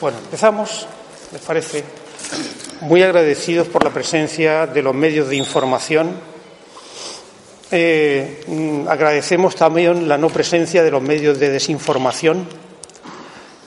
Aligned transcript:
bueno, 0.00 0.18
empezamos, 0.18 0.86
me 1.32 1.38
parece, 1.38 1.82
muy 2.82 3.02
agradecidos 3.02 3.66
por 3.68 3.82
la 3.82 3.90
presencia 3.90 4.66
de 4.66 4.82
los 4.82 4.94
medios 4.94 5.28
de 5.28 5.36
información. 5.36 6.10
Eh, 7.70 8.84
agradecemos 8.88 9.56
también 9.56 10.06
la 10.06 10.18
no 10.18 10.28
presencia 10.28 10.84
de 10.84 10.90
los 10.90 11.02
medios 11.02 11.38
de 11.38 11.48
desinformación 11.48 12.46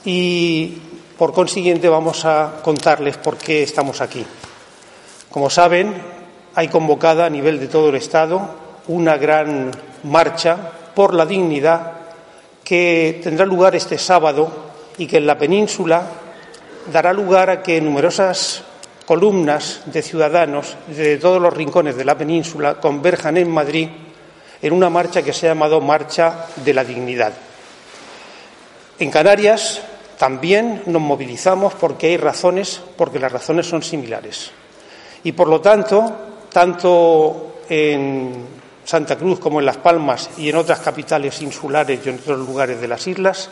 y, 0.04 0.78
por 1.18 1.32
consiguiente, 1.32 1.88
vamos 1.88 2.24
a 2.24 2.60
contarles 2.62 3.16
por 3.16 3.36
qué 3.36 3.62
estamos 3.64 4.00
aquí. 4.00 4.24
Como 5.30 5.50
saben, 5.50 5.94
hay 6.54 6.68
convocada 6.68 7.26
a 7.26 7.30
nivel 7.30 7.60
de 7.60 7.66
todo 7.66 7.90
el 7.90 7.96
Estado 7.96 8.54
una 8.88 9.16
gran 9.16 9.70
marcha 10.04 10.56
por 10.94 11.12
la 11.12 11.26
dignidad 11.26 11.99
que 12.70 13.18
tendrá 13.20 13.44
lugar 13.44 13.74
este 13.74 13.98
sábado 13.98 14.48
y 14.96 15.08
que 15.08 15.16
en 15.16 15.26
la 15.26 15.36
península 15.36 16.06
dará 16.92 17.12
lugar 17.12 17.50
a 17.50 17.62
que 17.64 17.80
numerosas 17.80 18.62
columnas 19.04 19.82
de 19.86 20.00
ciudadanos 20.02 20.76
de 20.86 21.18
todos 21.18 21.42
los 21.42 21.52
rincones 21.52 21.96
de 21.96 22.04
la 22.04 22.16
península 22.16 22.76
converjan 22.76 23.38
en 23.38 23.50
Madrid 23.50 23.88
en 24.62 24.72
una 24.72 24.88
marcha 24.88 25.20
que 25.20 25.32
se 25.32 25.48
ha 25.48 25.50
llamado 25.50 25.80
Marcha 25.80 26.46
de 26.64 26.72
la 26.72 26.84
Dignidad. 26.84 27.32
En 29.00 29.10
Canarias 29.10 29.82
también 30.16 30.84
nos 30.86 31.02
movilizamos 31.02 31.74
porque 31.74 32.06
hay 32.06 32.18
razones, 32.18 32.80
porque 32.96 33.18
las 33.18 33.32
razones 33.32 33.66
son 33.66 33.82
similares. 33.82 34.52
Y 35.24 35.32
por 35.32 35.48
lo 35.48 35.60
tanto, 35.60 36.12
tanto 36.52 37.62
en 37.68 38.59
Santa 38.90 39.14
Cruz 39.14 39.38
como 39.38 39.60
en 39.60 39.66
Las 39.66 39.76
Palmas 39.76 40.30
y 40.36 40.48
en 40.48 40.56
otras 40.56 40.80
capitales 40.80 41.40
insulares 41.42 42.00
y 42.04 42.08
en 42.08 42.16
otros 42.16 42.40
lugares 42.40 42.80
de 42.80 42.88
las 42.88 43.06
islas, 43.06 43.48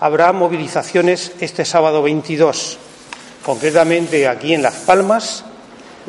habrá 0.00 0.34
movilizaciones 0.34 1.32
este 1.40 1.64
sábado 1.64 2.02
22. 2.02 2.76
Concretamente 3.42 4.28
aquí 4.28 4.52
en 4.52 4.60
Las 4.60 4.74
Palmas, 4.74 5.46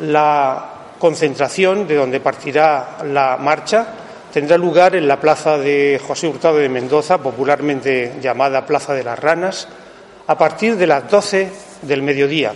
la 0.00 0.66
concentración 0.98 1.88
de 1.88 1.94
donde 1.94 2.20
partirá 2.20 2.98
la 3.04 3.38
marcha 3.38 3.86
tendrá 4.30 4.58
lugar 4.58 4.94
en 4.96 5.08
la 5.08 5.18
plaza 5.18 5.56
de 5.56 5.98
José 6.06 6.28
Hurtado 6.28 6.58
de 6.58 6.68
Mendoza, 6.68 7.16
popularmente 7.16 8.16
llamada 8.20 8.66
Plaza 8.66 8.92
de 8.92 9.04
las 9.04 9.18
Ranas, 9.18 9.66
a 10.26 10.36
partir 10.36 10.76
de 10.76 10.86
las 10.86 11.10
12 11.10 11.50
del 11.80 12.02
mediodía. 12.02 12.52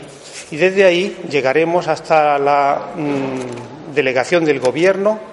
Y 0.50 0.58
desde 0.58 0.84
ahí 0.84 1.22
llegaremos 1.30 1.88
hasta 1.88 2.38
la 2.38 2.88
mm, 2.94 3.94
delegación 3.94 4.44
del 4.44 4.60
Gobierno 4.60 5.27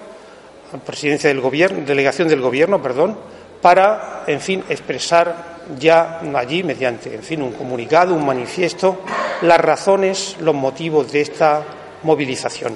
presidencia 0.84 1.28
del 1.28 1.40
gobierno, 1.40 1.84
delegación 1.86 2.28
del 2.28 2.40
gobierno, 2.40 2.82
perdón, 2.82 3.18
para, 3.60 4.24
en 4.26 4.40
fin, 4.40 4.64
expresar 4.68 5.56
ya 5.78 6.20
allí, 6.34 6.62
mediante, 6.62 7.14
en 7.14 7.22
fin, 7.22 7.42
un 7.42 7.52
comunicado, 7.52 8.14
un 8.14 8.24
manifiesto, 8.24 9.00
las 9.42 9.60
razones, 9.60 10.36
los 10.40 10.54
motivos 10.54 11.10
de 11.10 11.22
esta 11.22 11.62
movilización. 12.02 12.74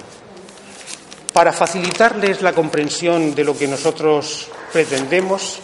Para 1.32 1.52
facilitarles 1.52 2.42
la 2.42 2.52
comprensión 2.52 3.34
de 3.34 3.44
lo 3.44 3.56
que 3.56 3.68
nosotros 3.68 4.48
pretendemos, 4.72 5.60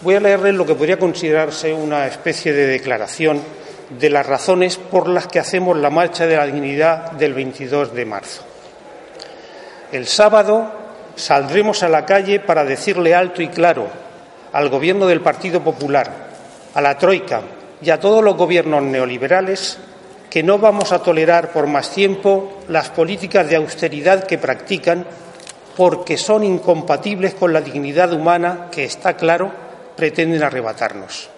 voy 0.00 0.16
a 0.16 0.20
leerles 0.20 0.54
lo 0.54 0.66
que 0.66 0.74
podría 0.74 0.98
considerarse 0.98 1.72
una 1.72 2.06
especie 2.06 2.52
de 2.52 2.66
declaración 2.66 3.40
de 3.98 4.10
las 4.10 4.26
razones 4.26 4.76
por 4.76 5.08
las 5.08 5.28
que 5.28 5.38
hacemos 5.38 5.76
la 5.76 5.90
marcha 5.90 6.26
de 6.26 6.36
la 6.36 6.46
dignidad 6.46 7.12
del 7.12 7.34
22 7.34 7.94
de 7.94 8.04
marzo. 8.04 8.42
El 9.92 10.06
sábado 10.06 10.81
saldremos 11.16 11.82
a 11.82 11.88
la 11.88 12.04
calle 12.04 12.40
para 12.40 12.64
decirle 12.64 13.14
alto 13.14 13.42
y 13.42 13.48
claro 13.48 13.88
al 14.52 14.68
Gobierno 14.68 15.06
del 15.06 15.20
Partido 15.20 15.60
Popular, 15.60 16.10
a 16.74 16.80
la 16.80 16.98
Troika 16.98 17.42
y 17.80 17.90
a 17.90 17.98
todos 17.98 18.22
los 18.22 18.36
gobiernos 18.36 18.82
neoliberales 18.82 19.78
que 20.30 20.42
no 20.42 20.58
vamos 20.58 20.92
a 20.92 21.02
tolerar 21.02 21.52
por 21.52 21.66
más 21.66 21.90
tiempo 21.90 22.60
las 22.68 22.88
políticas 22.90 23.48
de 23.48 23.56
austeridad 23.56 24.24
que 24.24 24.38
practican 24.38 25.04
porque 25.76 26.16
son 26.16 26.44
incompatibles 26.44 27.34
con 27.34 27.52
la 27.52 27.60
dignidad 27.60 28.12
humana 28.12 28.68
que, 28.70 28.84
está 28.84 29.14
claro, 29.14 29.52
pretenden 29.96 30.42
arrebatarnos. 30.42 31.28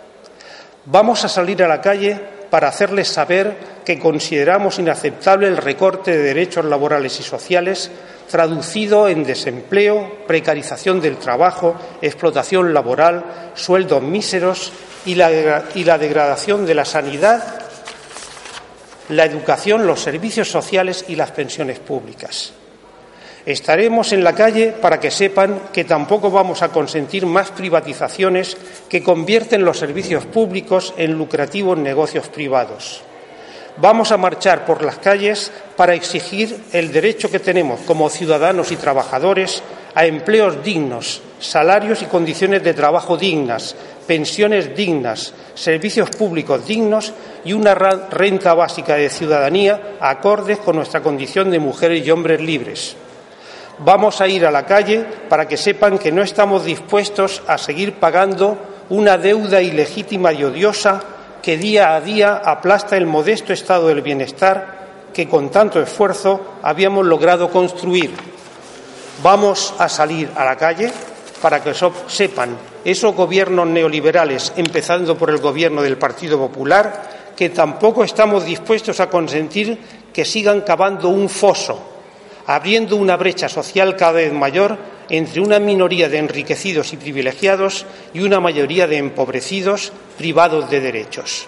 Vamos 0.86 1.24
a 1.24 1.28
salir 1.28 1.62
a 1.62 1.68
la 1.68 1.80
calle 1.80 2.20
para 2.54 2.68
hacerles 2.68 3.08
saber 3.08 3.56
que 3.84 3.98
consideramos 3.98 4.78
inaceptable 4.78 5.48
el 5.48 5.56
recorte 5.56 6.12
de 6.12 6.22
derechos 6.22 6.64
laborales 6.64 7.18
y 7.18 7.24
sociales 7.24 7.90
traducido 8.30 9.08
en 9.08 9.24
desempleo, 9.24 10.18
precarización 10.28 11.00
del 11.00 11.16
trabajo, 11.16 11.74
explotación 12.00 12.72
laboral, 12.72 13.50
sueldos 13.54 14.00
míseros 14.04 14.72
y 15.04 15.16
la, 15.16 15.30
degradación 15.98 16.64
de 16.64 16.74
la 16.76 16.84
sanidad, 16.84 17.60
la 19.08 19.24
educación, 19.24 19.84
los 19.84 19.98
servicios 19.98 20.48
sociales 20.48 21.06
y 21.08 21.16
las 21.16 21.32
pensiones 21.32 21.80
públicas. 21.80 22.52
Estaremos 23.46 24.12
en 24.12 24.24
la 24.24 24.34
calle 24.34 24.72
para 24.72 24.98
que 24.98 25.10
sepan 25.10 25.60
que 25.70 25.84
tampoco 25.84 26.30
vamos 26.30 26.62
a 26.62 26.70
consentir 26.70 27.26
más 27.26 27.50
privatizaciones 27.50 28.56
que 28.88 29.02
convierten 29.02 29.66
los 29.66 29.78
servicios 29.78 30.24
públicos 30.24 30.94
en 30.96 31.12
lucrativos 31.12 31.76
negocios 31.76 32.28
privados. 32.28 33.02
Vamos 33.76 34.12
a 34.12 34.16
marchar 34.16 34.64
por 34.64 34.82
las 34.82 34.96
calles 34.96 35.52
para 35.76 35.94
exigir 35.94 36.56
el 36.72 36.90
derecho 36.90 37.30
que 37.30 37.40
tenemos 37.40 37.80
como 37.80 38.08
ciudadanos 38.08 38.72
y 38.72 38.76
trabajadores 38.76 39.62
a 39.94 40.06
empleos 40.06 40.62
dignos, 40.64 41.20
salarios 41.38 42.00
y 42.00 42.06
condiciones 42.06 42.62
de 42.62 42.72
trabajo 42.72 43.16
dignas, 43.18 43.76
pensiones 44.06 44.74
dignas, 44.74 45.34
servicios 45.54 46.08
públicos 46.10 46.66
dignos 46.66 47.12
y 47.44 47.52
una 47.52 47.74
renta 47.74 48.54
básica 48.54 48.94
de 48.94 49.10
ciudadanía 49.10 49.96
acordes 50.00 50.58
con 50.58 50.76
nuestra 50.76 51.02
condición 51.02 51.50
de 51.50 51.58
mujeres 51.58 52.06
y 52.06 52.10
hombres 52.10 52.40
libres. 52.40 52.96
Vamos 53.78 54.20
a 54.20 54.28
ir 54.28 54.46
a 54.46 54.50
la 54.50 54.64
calle 54.64 55.04
para 55.28 55.48
que 55.48 55.56
sepan 55.56 55.98
que 55.98 56.12
no 56.12 56.22
estamos 56.22 56.64
dispuestos 56.64 57.42
a 57.46 57.58
seguir 57.58 57.94
pagando 57.94 58.56
una 58.90 59.18
deuda 59.18 59.60
ilegítima 59.60 60.32
y 60.32 60.44
odiosa 60.44 61.02
que 61.42 61.56
día 61.56 61.94
a 61.94 62.00
día 62.00 62.36
aplasta 62.36 62.96
el 62.96 63.06
modesto 63.06 63.52
estado 63.52 63.88
del 63.88 64.02
bienestar 64.02 65.10
que 65.12 65.28
con 65.28 65.50
tanto 65.50 65.80
esfuerzo 65.80 66.58
habíamos 66.62 67.04
logrado 67.06 67.50
construir. 67.50 68.12
Vamos 69.22 69.74
a 69.78 69.88
salir 69.88 70.30
a 70.36 70.44
la 70.44 70.56
calle 70.56 70.92
para 71.40 71.62
que 71.62 71.74
sepan 72.08 72.56
esos 72.84 73.14
gobiernos 73.14 73.66
neoliberales, 73.66 74.52
empezando 74.56 75.16
por 75.16 75.30
el 75.30 75.38
gobierno 75.38 75.82
del 75.82 75.98
Partido 75.98 76.38
Popular, 76.38 77.32
que 77.36 77.50
tampoco 77.50 78.04
estamos 78.04 78.44
dispuestos 78.44 79.00
a 79.00 79.10
consentir 79.10 79.78
que 80.12 80.24
sigan 80.24 80.62
cavando 80.62 81.08
un 81.08 81.28
foso, 81.28 81.93
abriendo 82.46 82.96
una 82.96 83.16
brecha 83.16 83.48
social 83.48 83.96
cada 83.96 84.12
vez 84.12 84.32
mayor 84.32 84.76
entre 85.08 85.40
una 85.40 85.58
minoría 85.58 86.08
de 86.08 86.18
enriquecidos 86.18 86.92
y 86.92 86.96
privilegiados 86.96 87.86
y 88.12 88.20
una 88.20 88.40
mayoría 88.40 88.86
de 88.86 88.98
empobrecidos 88.98 89.92
privados 90.16 90.70
de 90.70 90.80
derechos. 90.80 91.46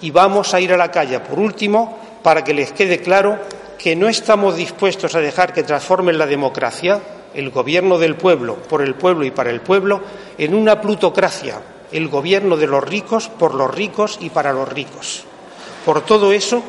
Y 0.00 0.10
vamos 0.10 0.54
a 0.54 0.60
ir 0.60 0.72
a 0.72 0.76
la 0.76 0.90
calle, 0.90 1.20
por 1.20 1.38
último, 1.38 1.98
para 2.22 2.44
que 2.44 2.54
les 2.54 2.72
quede 2.72 3.00
claro 3.00 3.38
que 3.78 3.96
no 3.96 4.08
estamos 4.08 4.56
dispuestos 4.56 5.14
a 5.14 5.20
dejar 5.20 5.52
que 5.52 5.62
transformen 5.62 6.18
la 6.18 6.26
democracia, 6.26 7.00
el 7.34 7.50
gobierno 7.50 7.98
del 7.98 8.16
pueblo, 8.16 8.56
por 8.56 8.82
el 8.82 8.94
pueblo 8.94 9.24
y 9.24 9.30
para 9.30 9.50
el 9.50 9.60
pueblo, 9.60 10.00
en 10.36 10.54
una 10.54 10.80
plutocracia, 10.80 11.60
el 11.92 12.08
gobierno 12.08 12.56
de 12.56 12.66
los 12.66 12.82
ricos, 12.82 13.28
por 13.28 13.54
los 13.54 13.72
ricos 13.72 14.18
y 14.20 14.30
para 14.30 14.52
los 14.52 14.68
ricos. 14.68 15.24
Por 15.84 16.02
todo 16.02 16.32
eso, 16.32 16.62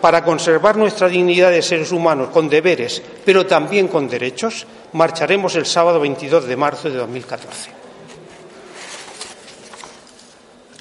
para 0.00 0.22
conservar 0.24 0.76
nuestra 0.76 1.08
dignidad 1.08 1.50
de 1.50 1.62
seres 1.62 1.92
humanos 1.92 2.28
con 2.30 2.48
deberes, 2.48 3.02
pero 3.24 3.46
también 3.46 3.88
con 3.88 4.08
derechos, 4.08 4.66
marcharemos 4.92 5.54
el 5.56 5.66
sábado 5.66 6.00
22 6.00 6.46
de 6.46 6.56
marzo 6.56 6.88
de 6.90 6.96
2014. 6.96 7.70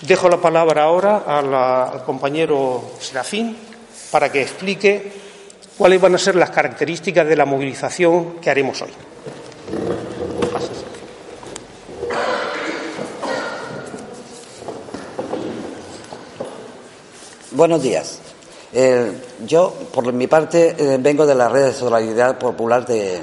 Dejo 0.02 0.30
la 0.30 0.38
palabra 0.38 0.84
ahora 0.84 1.24
al 1.26 2.04
compañero 2.04 2.92
Serafín 3.00 3.58
para 4.12 4.32
que 4.32 4.42
explique 4.42 5.12
cuáles 5.78 6.00
van 6.00 6.16
a 6.16 6.18
ser 6.18 6.36
las 6.36 6.52
características 6.52 7.28
de 7.28 7.36
la 7.36 7.46
movilización 7.46 8.36
que 8.42 8.50
haremos 8.50 8.82
hoy. 8.82 8.92
Buenos 17.52 17.82
días. 17.82 18.25
Eh, 18.78 19.10
yo, 19.48 19.74
por 19.94 20.12
mi 20.12 20.28
parte, 20.28 20.76
eh, 20.78 20.98
vengo 21.00 21.26
de 21.26 21.34
la 21.34 21.48
red 21.48 21.68
de 21.68 21.74
solidaridad 21.74 22.38
popular 22.38 22.86
de, 22.86 23.22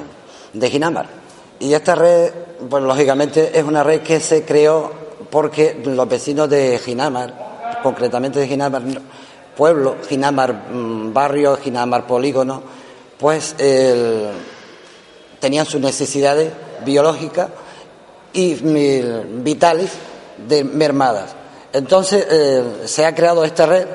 Ginamar. 0.70 1.06
Y 1.60 1.74
esta 1.74 1.94
red, 1.94 2.32
pues 2.70 2.82
lógicamente, 2.82 3.58
es 3.58 3.62
una 3.62 3.82
red 3.82 4.00
que 4.00 4.18
se 4.18 4.46
creó 4.46 4.90
porque 5.28 5.78
los 5.84 6.08
vecinos 6.08 6.48
de 6.48 6.78
Ginamar, 6.78 7.80
concretamente 7.82 8.40
de 8.40 8.48
Ginamar 8.48 8.82
pueblo, 9.54 9.96
Ginamar 10.08 10.54
mm, 10.72 11.12
barrio, 11.12 11.58
Ginamar 11.58 12.06
polígono, 12.06 12.62
pues 13.18 13.54
tenían 15.38 15.66
sus 15.66 15.80
necesidades 15.82 16.50
biológicas 16.82 17.48
y 18.32 18.54
vitales 18.54 19.90
de 20.48 20.64
mermadas. 20.64 21.34
Entonces 21.72 22.26
eh, 22.30 22.62
se 22.84 23.04
ha 23.04 23.14
creado 23.14 23.44
esta 23.44 23.66
red 23.66 23.86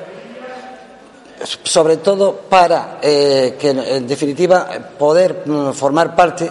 sobre 1.62 1.98
todo 1.98 2.34
para 2.48 2.98
eh, 3.02 3.56
que, 3.58 3.70
en 3.70 4.06
definitiva, 4.06 4.68
poder 4.98 5.42
mm, 5.46 5.72
formar 5.72 6.14
parte 6.16 6.50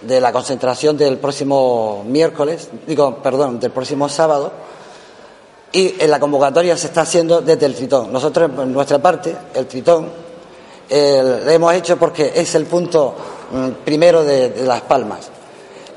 de 0.00 0.20
la 0.20 0.32
concentración 0.32 0.96
del 0.96 1.18
próximo 1.18 2.04
miércoles, 2.06 2.68
digo, 2.86 3.16
perdón, 3.22 3.60
del 3.60 3.70
próximo 3.70 4.08
sábado, 4.08 4.52
y 5.72 5.94
en 5.98 6.10
la 6.10 6.20
convocatoria 6.20 6.76
se 6.76 6.88
está 6.88 7.02
haciendo 7.02 7.40
desde 7.40 7.66
el 7.66 7.74
Tritón. 7.74 8.12
Nosotros, 8.12 8.50
en 8.58 8.72
nuestra 8.72 9.00
parte, 9.00 9.34
el 9.54 9.66
Tritón, 9.66 10.08
lo 10.90 11.50
hemos 11.50 11.74
hecho 11.74 11.96
porque 11.96 12.32
es 12.34 12.54
el 12.54 12.66
punto 12.66 13.14
mm, 13.50 13.84
primero 13.84 14.22
de, 14.22 14.62
Las 14.64 14.82
Palmas. 14.82 15.30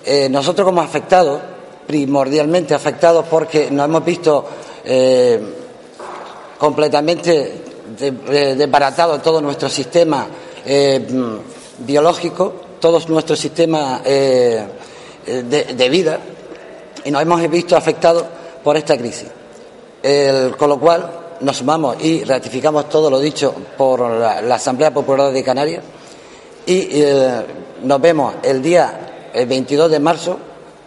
Eh, 0.06 0.30
nosotros 0.30 0.66
como 0.66 0.82
afectados, 0.82 1.40
primordialmente 1.86 2.74
afectados 2.74 3.26
porque 3.30 3.70
nos 3.70 3.86
hemos 3.86 4.06
visto 4.06 4.46
eh, 4.84 5.40
completamente 6.58 7.67
desbaratado 7.96 9.20
todo 9.20 9.42
nuestro 9.42 9.70
sistema 9.70 10.28
eh, 10.66 11.06
biológico, 11.80 12.54
todo 12.80 13.00
nuestro 13.08 13.36
sistema 13.36 14.02
eh, 14.04 14.66
de, 15.26 15.90
vida, 15.90 16.20
y 17.04 17.12
nos 17.12 17.22
hemos 17.22 17.50
visto 17.50 17.76
afectados 17.76 18.24
por 18.64 18.78
esta 18.78 18.98
crisis. 18.98 19.28
con 20.58 20.70
lo 20.70 20.80
cual 20.80 21.28
nos 21.42 21.58
sumamos 21.58 21.98
y 22.02 22.24
ratificamos 22.24 22.90
todo 22.90 23.10
lo 23.10 23.20
dicho 23.20 23.54
por 23.78 24.02
la, 24.02 24.56
Asamblea 24.56 24.94
Popular 24.94 25.32
de 25.32 25.44
Canarias 25.44 25.84
y 26.66 26.90
eh, 26.92 27.46
nos 27.84 28.02
vemos 28.02 28.36
el 28.44 28.62
día 28.62 29.30
el 29.34 29.46
22 29.46 29.92
de 29.92 30.00
marzo 30.00 30.38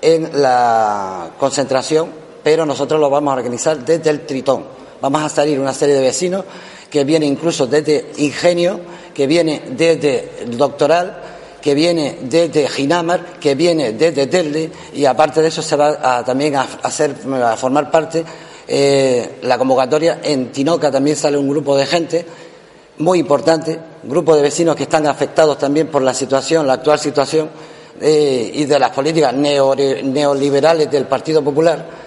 en 0.03 0.43
la 0.43 1.31
concentración, 1.39 2.09
pero 2.43 2.67
nosotros 2.67 3.01
lo 3.01 3.11
vamos 3.11 3.33
a 3.33 3.37
organizar 3.37 3.79
desde 3.79 4.11
el 4.11 4.27
Tritón. 4.27 4.65
Vamos 5.01 5.23
a 5.23 5.29
salir 5.29 5.61
una 5.61 5.73
serie 5.73 5.95
de 5.95 6.03
vecinos 6.03 6.45
que 6.91 7.05
viene 7.05 7.27
incluso 7.27 7.67
desde 7.67 8.11
Ingenio, 8.19 8.81
que 9.15 9.27
viene 9.27 9.63
desde 9.71 10.31
el 10.43 10.59
Doctoral, 10.59 11.23
que 11.63 11.75
viene 11.75 12.19
desde 12.23 12.69
Ginamar, 12.69 13.39
que 13.39 13.55
viene 13.55 13.93
desde 13.93 14.27
Telde 14.27 14.71
y 14.95 15.05
aparte 15.05 15.41
de 15.41 15.49
eso 15.49 15.63
se 15.63 15.77
va 15.77 16.25
también 16.25 16.57
a, 16.57 16.67
hacer, 16.83 17.15
a 17.45 17.57
formar 17.57 17.91
parte 17.91 18.25
eh, 18.67 19.39
la 19.43 19.59
convocatoria. 19.59 20.21
En 20.23 20.51
Tinoca 20.51 20.91
también 20.91 21.17
sale 21.17 21.37
un 21.37 21.49
grupo 21.49 21.77
de 21.77 21.87
gente 21.87 22.27
muy 22.99 23.19
importante, 23.19 23.79
grupo 24.03 24.35
de 24.37 24.43
vecinos 24.43 24.77
que 24.77 24.83
están 24.85 25.07
afectados 25.07 25.59
también 25.59 25.89
por 25.89 26.03
la 26.03 26.13
situación, 26.13 26.67
la 26.67 26.75
actual 26.75 26.99
situación 26.99 27.49
eh, 28.01 28.51
y 28.55 28.65
de 28.65 28.79
las 28.79 28.91
políticas 28.91 29.35
neoliberales 29.35 30.91
del 30.91 31.07
Partido 31.07 31.43
Popular 31.43 32.00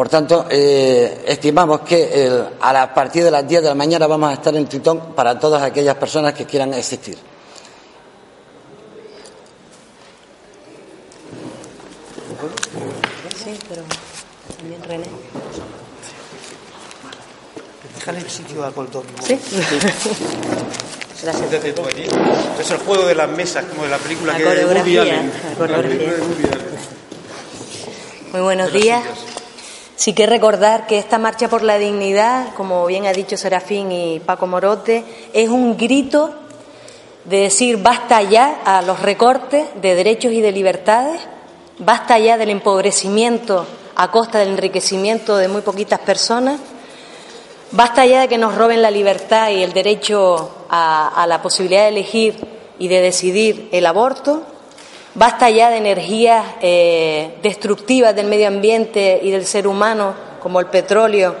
por 0.00 0.08
tanto, 0.08 0.46
eh, 0.48 1.24
estimamos 1.26 1.82
que 1.82 2.32
a 2.58 2.94
partir 2.94 3.22
de 3.22 3.30
las 3.30 3.46
10 3.46 3.64
de 3.64 3.68
la 3.68 3.74
mañana 3.74 4.06
vamos 4.06 4.30
a 4.30 4.32
estar 4.32 4.56
en 4.56 4.66
Tritón 4.66 5.12
para 5.14 5.38
todas 5.38 5.62
aquellas 5.62 5.94
personas 5.96 6.32
que 6.32 6.46
quieran 6.46 6.72
existir. 6.72 7.18
Sí, 13.44 13.58
pero 13.68 13.82
también 14.56 14.82
René. 14.84 15.04
Déjale 17.96 18.20
el 18.20 18.30
sitio 18.30 18.64
a 18.64 18.72
Colton. 18.72 19.04
Sí. 19.22 19.38
Gracias. 21.22 21.52
Es 22.58 22.70
el 22.70 22.78
juego 22.78 23.04
de 23.04 23.14
las 23.14 23.28
mesas, 23.28 23.66
como 23.66 23.82
de 23.82 23.90
la 23.90 23.98
película 23.98 24.32
la 24.32 24.38
que 24.38 24.44
coreografía, 24.44 25.04
la 25.04 25.56
coreografía. 25.58 26.14
Muy 28.32 28.40
buenos 28.40 28.72
días. 28.72 29.04
Sí 30.00 30.14
que 30.14 30.24
recordar 30.24 30.86
que 30.86 30.96
esta 30.96 31.18
marcha 31.18 31.50
por 31.50 31.62
la 31.62 31.76
dignidad, 31.76 32.54
como 32.54 32.86
bien 32.86 33.04
ha 33.04 33.12
dicho 33.12 33.36
Serafín 33.36 33.92
y 33.92 34.18
Paco 34.18 34.46
Morote, 34.46 35.04
es 35.34 35.50
un 35.50 35.76
grito 35.76 36.32
de 37.26 37.40
decir 37.40 37.76
basta 37.82 38.22
ya 38.22 38.62
a 38.64 38.80
los 38.80 39.02
recortes 39.02 39.66
de 39.82 39.94
derechos 39.94 40.32
y 40.32 40.40
de 40.40 40.52
libertades, 40.52 41.20
basta 41.76 42.18
ya 42.18 42.38
del 42.38 42.48
empobrecimiento 42.48 43.66
a 43.94 44.10
costa 44.10 44.38
del 44.38 44.48
enriquecimiento 44.48 45.36
de 45.36 45.48
muy 45.48 45.60
poquitas 45.60 46.00
personas, 46.00 46.60
basta 47.70 48.06
ya 48.06 48.22
de 48.22 48.28
que 48.28 48.38
nos 48.38 48.54
roben 48.54 48.80
la 48.80 48.90
libertad 48.90 49.50
y 49.50 49.62
el 49.62 49.74
derecho 49.74 50.64
a, 50.70 51.26
la 51.28 51.42
posibilidad 51.42 51.82
de 51.82 51.88
elegir 51.88 52.36
y 52.78 52.88
de 52.88 53.02
decidir 53.02 53.68
el 53.70 53.84
aborto, 53.84 54.46
Basta 55.14 55.50
ya 55.50 55.70
de 55.70 55.78
energías 55.78 56.44
eh, 56.60 57.36
destructivas 57.42 58.14
del 58.14 58.26
medio 58.26 58.46
ambiente 58.46 59.18
y 59.20 59.32
del 59.32 59.44
ser 59.44 59.66
humano, 59.66 60.14
como 60.40 60.60
el 60.60 60.66
petróleo, 60.66 61.34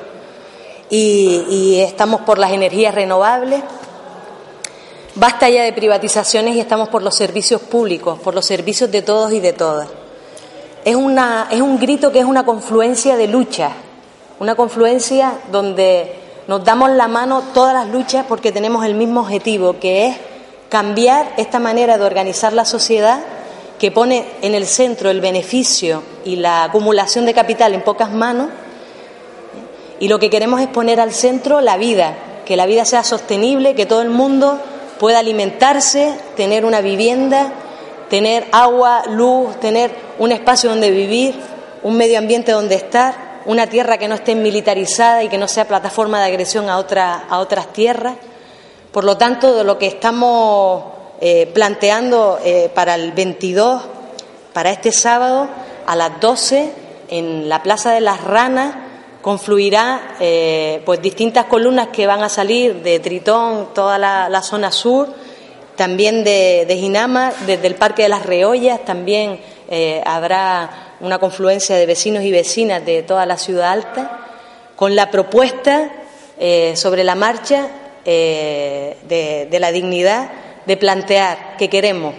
y, 0.90 1.78
estamos 1.80 2.22
por 2.22 2.38
las 2.38 2.50
energías 2.50 2.92
renovables. 2.92 3.62
Basta 5.14 5.48
ya 5.48 5.62
de 5.62 5.72
privatizaciones 5.72 6.56
y 6.56 6.60
estamos 6.60 6.88
por 6.88 7.02
los 7.02 7.14
servicios 7.14 7.60
públicos, 7.60 8.18
por 8.18 8.34
los 8.34 8.44
servicios 8.44 8.90
de 8.90 9.02
todos 9.02 9.32
y 9.32 9.38
de 9.38 9.52
todas. 9.52 9.88
Es, 10.84 10.96
una, 10.96 11.46
es 11.50 11.60
un 11.60 11.78
grito 11.78 12.10
que 12.10 12.18
es 12.18 12.24
una 12.24 12.44
confluencia 12.44 13.16
de 13.16 13.28
luchas, 13.28 13.72
una 14.40 14.56
confluencia 14.56 15.34
donde 15.52 16.16
nos 16.48 16.64
damos 16.64 16.90
la 16.90 17.06
mano 17.06 17.44
todas 17.54 17.74
las 17.74 17.88
luchas 17.88 18.24
porque 18.28 18.50
tenemos 18.50 18.84
el 18.84 18.94
mismo 18.94 19.20
objetivo, 19.20 19.78
que 19.78 20.08
es 20.08 20.16
cambiar 20.68 21.34
esta 21.36 21.60
manera 21.60 21.98
de 21.98 22.04
organizar 22.04 22.52
la 22.52 22.64
sociedad 22.64 23.20
que 23.80 23.90
pone 23.90 24.26
en 24.42 24.54
el 24.54 24.66
centro 24.66 25.08
el 25.08 25.22
beneficio 25.22 26.02
y 26.26 26.36
la 26.36 26.64
acumulación 26.64 27.24
de 27.24 27.32
capital 27.32 27.72
en 27.72 27.80
pocas 27.80 28.12
manos, 28.12 28.50
y 29.98 30.08
lo 30.08 30.18
que 30.18 30.28
queremos 30.28 30.60
es 30.60 30.68
poner 30.68 31.00
al 31.00 31.12
centro 31.12 31.62
la 31.62 31.78
vida, 31.78 32.14
que 32.44 32.56
la 32.56 32.66
vida 32.66 32.84
sea 32.84 33.02
sostenible, 33.02 33.74
que 33.74 33.86
todo 33.86 34.02
el 34.02 34.10
mundo 34.10 34.58
pueda 34.98 35.20
alimentarse, 35.20 36.14
tener 36.36 36.66
una 36.66 36.82
vivienda, 36.82 37.54
tener 38.10 38.46
agua, 38.52 39.02
luz, 39.08 39.58
tener 39.60 39.90
un 40.18 40.30
espacio 40.30 40.68
donde 40.68 40.90
vivir, 40.90 41.34
un 41.82 41.96
medio 41.96 42.18
ambiente 42.18 42.52
donde 42.52 42.74
estar, 42.74 43.40
una 43.46 43.66
tierra 43.66 43.96
que 43.96 44.08
no 44.08 44.14
esté 44.14 44.34
militarizada 44.34 45.24
y 45.24 45.28
que 45.28 45.38
no 45.38 45.48
sea 45.48 45.66
plataforma 45.66 46.20
de 46.20 46.26
agresión 46.26 46.68
a, 46.68 46.76
otras 46.76 47.72
tierras. 47.72 48.14
Por 48.92 49.04
lo 49.04 49.16
tanto, 49.16 49.54
de 49.54 49.64
lo 49.64 49.78
que 49.78 49.86
estamos 49.86 50.99
eh, 51.22 51.50
planteando 51.52 52.38
eh, 52.42 52.70
para 52.74 52.94
el 52.94 53.12
22, 53.12 53.82
para 54.54 54.70
este 54.70 54.90
sábado, 54.90 55.50
a 55.86 55.94
las 55.94 56.18
12, 56.18 56.72
en 57.10 57.46
la 57.46 57.62
Plaza 57.62 57.92
de 57.92 58.00
las 58.00 58.24
Ranas, 58.24 58.74
confluirá 59.20 60.16
eh, 60.18 60.80
pues 60.86 61.02
distintas 61.02 61.44
columnas 61.44 61.88
que 61.88 62.06
van 62.06 62.22
a 62.22 62.30
salir 62.30 62.82
de 62.82 63.00
Tritón, 63.00 63.74
toda 63.74 63.98
la, 63.98 64.42
zona 64.42 64.72
sur, 64.72 65.08
también 65.76 66.24
de, 66.24 66.64
de, 66.66 66.76
Ginama, 66.78 67.34
desde 67.46 67.66
el 67.66 67.74
Parque 67.74 68.04
de 68.04 68.08
las 68.08 68.24
Reollas, 68.24 68.82
también 68.86 69.40
habrá 70.06 70.96
una 71.00 71.18
confluencia 71.18 71.76
de 71.76 71.84
vecinos 71.84 72.24
y 72.24 72.32
vecinas 72.32 72.84
de 72.86 73.02
toda 73.02 73.26
la 73.26 73.36
ciudad 73.36 73.72
alta, 73.72 74.20
con 74.74 74.96
la 74.96 75.10
propuesta 75.10 75.90
sobre 76.74 77.04
la 77.04 77.14
marcha 77.14 77.68
de 78.04 79.58
la 79.60 79.70
dignidad 79.70 80.30
de 80.66 80.76
plantear 80.76 81.56
que 81.56 81.68
queremos 81.68 82.14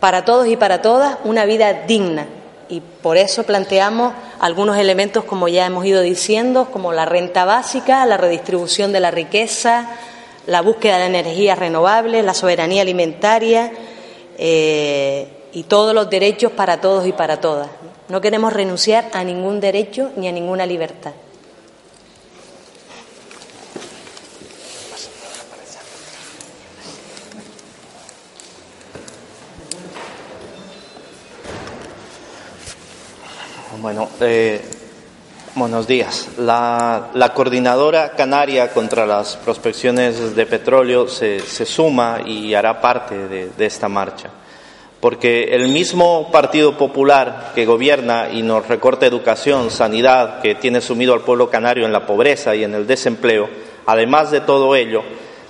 para 0.00 0.24
todos 0.24 0.46
y 0.48 0.56
para 0.56 0.82
todas 0.82 1.18
una 1.24 1.44
vida 1.44 1.84
digna. 1.86 2.26
Y 2.68 2.80
por 2.80 3.16
eso 3.16 3.44
planteamos 3.44 4.12
algunos 4.38 4.78
elementos, 4.78 5.24
como 5.24 5.48
ya 5.48 5.66
hemos 5.66 5.84
ido 5.84 6.00
diciendo, 6.00 6.68
como 6.72 6.92
la 6.92 7.04
renta 7.04 7.44
básica, 7.44 8.06
la 8.06 8.16
redistribución 8.16 8.92
de 8.92 9.00
la 9.00 9.10
riqueza, 9.10 9.90
la 10.46 10.62
búsqueda 10.62 10.98
de 10.98 11.06
energías 11.06 11.58
renovables, 11.58 12.24
la 12.24 12.34
soberanía 12.34 12.82
alimentaria 12.82 13.72
eh, 14.38 15.28
y 15.52 15.64
todos 15.64 15.94
los 15.94 16.08
derechos 16.08 16.52
para 16.52 16.80
todos 16.80 17.06
y 17.06 17.12
para 17.12 17.40
todas. 17.40 17.68
No 18.08 18.20
queremos 18.20 18.52
renunciar 18.52 19.08
a 19.12 19.24
ningún 19.24 19.60
derecho 19.60 20.10
ni 20.16 20.28
a 20.28 20.32
ninguna 20.32 20.64
libertad. 20.64 21.12
Bueno, 33.80 34.10
eh, 34.20 34.60
Buenos 35.56 35.88
días. 35.88 36.28
La, 36.38 37.32
coordinadora 37.34 38.12
canaria 38.12 38.68
contra 38.72 39.04
las 39.04 39.36
prospecciones 39.36 40.36
de 40.36 40.46
petróleo 40.46 41.08
se, 41.08 41.40
suma 41.66 42.20
y 42.24 42.54
hará 42.54 42.80
parte 42.80 43.26
de, 43.26 43.66
esta 43.66 43.88
marcha, 43.88 44.30
porque 45.00 45.54
el 45.54 45.68
mismo 45.68 46.30
Partido 46.30 46.78
Popular 46.78 47.50
que 47.52 47.66
gobierna 47.66 48.28
y 48.30 48.42
nos 48.42 48.68
recorta 48.68 49.06
educación, 49.06 49.72
sanidad, 49.72 50.40
que 50.40 50.54
tiene 50.54 50.80
sumido 50.80 51.14
al 51.14 51.22
pueblo 51.22 51.50
canario 51.50 51.84
en 51.84 51.92
la 51.92 52.06
pobreza 52.06 52.54
y 52.54 52.62
en 52.62 52.74
el 52.74 52.86
desempleo, 52.86 53.48
además 53.86 54.30
de 54.30 54.42
todo 54.42 54.76
ello, 54.76 55.02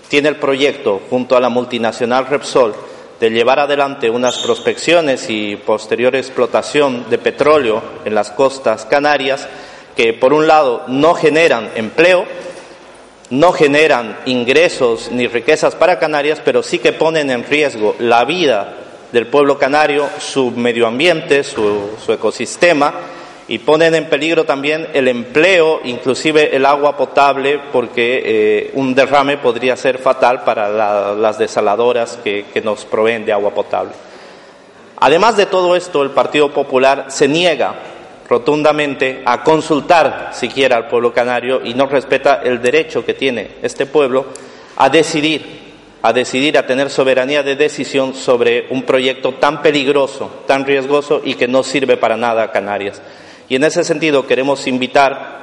tiene 0.08 0.30
el 0.30 0.36
proyecto, 0.36 1.02
junto 1.10 1.36
a 1.36 1.40
la 1.40 1.50
multinacional 1.50 2.26
Repsol, 2.26 2.74
de 3.20 3.30
llevar 3.30 3.60
adelante 3.60 4.08
unas 4.08 4.38
prospecciones 4.38 5.28
y 5.28 5.56
posterior 5.56 6.16
explotación 6.16 7.10
de 7.10 7.18
petróleo 7.18 7.82
en 8.06 8.14
las 8.14 8.30
costas 8.30 8.86
canarias 8.86 9.46
que, 9.94 10.14
por 10.14 10.32
un 10.32 10.46
lado, 10.46 10.84
no 10.88 11.12
generan 11.12 11.70
empleo, 11.74 12.24
no 13.28 13.52
generan 13.52 14.16
ingresos 14.24 15.10
ni 15.12 15.28
riquezas 15.28 15.74
para 15.74 15.98
Canarias, 15.98 16.40
pero 16.42 16.62
sí 16.62 16.78
que 16.78 16.94
ponen 16.94 17.30
en 17.30 17.44
riesgo 17.44 17.94
la 17.98 18.24
vida 18.24 18.76
del 19.12 19.26
pueblo 19.26 19.58
canario, 19.58 20.08
su 20.18 20.50
medio 20.50 20.86
ambiente, 20.86 21.44
su, 21.44 21.90
ecosistema 22.08 22.94
y 23.50 23.58
ponen 23.58 23.96
en 23.96 24.08
peligro 24.08 24.44
también 24.44 24.86
el 24.94 25.08
empleo, 25.08 25.80
inclusive 25.82 26.54
el 26.54 26.64
agua 26.64 26.96
potable, 26.96 27.58
porque 27.72 28.22
eh, 28.24 28.70
un 28.74 28.94
derrame 28.94 29.38
podría 29.38 29.76
ser 29.76 29.98
fatal 29.98 30.44
para 30.44 30.68
las 31.16 31.36
desaladoras 31.36 32.16
que, 32.22 32.44
que 32.54 32.60
nos 32.60 32.84
proveen 32.84 33.24
de 33.26 33.32
agua 33.32 33.50
potable. 33.50 33.90
Además 34.98 35.36
de 35.36 35.46
todo 35.46 35.74
esto, 35.74 36.04
el 36.04 36.10
Partido 36.10 36.54
Popular 36.54 37.06
se 37.08 37.26
niega 37.26 37.74
rotundamente 38.28 39.22
a 39.24 39.42
consultar 39.42 40.30
siquiera 40.32 40.76
al 40.76 40.86
pueblo 40.86 41.12
canario 41.12 41.60
y 41.64 41.74
no 41.74 41.86
respeta 41.86 42.42
el 42.44 42.62
derecho 42.62 43.04
que 43.04 43.14
tiene 43.14 43.56
este 43.62 43.84
pueblo 43.84 44.26
a 44.76 44.88
decidir, 44.88 45.44
a 46.02 46.12
decidir, 46.12 46.56
a 46.56 46.66
tener 46.68 46.88
soberanía 46.88 47.42
de 47.42 47.56
decisión 47.56 48.14
sobre 48.14 48.68
un 48.70 48.84
proyecto 48.84 49.34
tan 49.34 49.60
peligroso, 49.60 50.30
tan 50.46 50.64
riesgoso 50.64 51.20
y 51.24 51.34
que 51.34 51.48
no 51.48 51.64
sirve 51.64 51.96
para 51.96 52.16
nada 52.16 52.44
a 52.44 52.52
Canarias. 52.52 53.02
Y 53.50 53.56
en 53.56 53.64
ese 53.64 53.82
sentido 53.82 54.28
queremos 54.28 54.68
invitar 54.68 55.40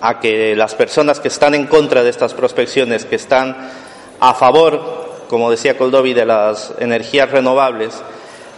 a 0.00 0.20
que 0.20 0.56
las 0.56 0.74
personas 0.74 1.20
que 1.20 1.28
están 1.28 1.54
en 1.54 1.66
contra 1.66 2.02
de 2.02 2.08
estas 2.08 2.32
prospecciones, 2.32 3.04
que 3.04 3.16
están 3.16 3.54
a 4.20 4.32
favor, 4.32 5.26
como 5.28 5.50
decía 5.50 5.76
Coldovi, 5.76 6.14
de 6.14 6.24
las 6.24 6.72
energías 6.78 7.30
renovables, 7.30 8.02